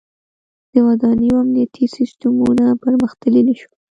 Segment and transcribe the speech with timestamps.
[0.73, 3.73] •د ودانیو امنیتي سیستمونه پرمختللي شول.